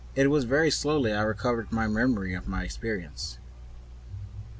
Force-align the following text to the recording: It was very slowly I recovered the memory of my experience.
It 0.15 0.31
was 0.31 0.45
very 0.45 0.71
slowly 0.71 1.13
I 1.13 1.21
recovered 1.21 1.69
the 1.69 1.87
memory 1.87 2.33
of 2.33 2.47
my 2.47 2.63
experience. 2.63 3.37